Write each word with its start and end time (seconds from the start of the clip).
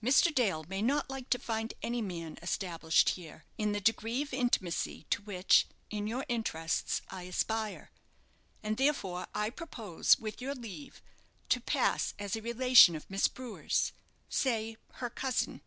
Mr. 0.00 0.32
Dale 0.32 0.64
may 0.68 0.80
not 0.80 1.10
like 1.10 1.28
to 1.30 1.36
find 1.40 1.74
any 1.82 2.00
man 2.00 2.38
established 2.40 3.08
here, 3.08 3.44
in 3.58 3.72
the 3.72 3.80
degree 3.80 4.22
of 4.22 4.32
intimacy 4.32 5.04
to 5.10 5.20
which 5.22 5.66
(in 5.90 6.06
your 6.06 6.24
interests) 6.28 7.02
I 7.10 7.24
aspire; 7.24 7.90
and 8.62 8.76
therefore 8.76 9.26
I 9.34 9.50
propose, 9.50 10.16
with 10.16 10.40
your 10.40 10.54
leave, 10.54 11.02
to 11.48 11.58
pass 11.60 12.14
as 12.20 12.36
a 12.36 12.40
relation 12.40 12.94
of 12.94 13.10
Miss 13.10 13.26
Brewer's 13.26 13.90
say, 14.28 14.76
her 14.92 15.10
cousin. 15.10 15.60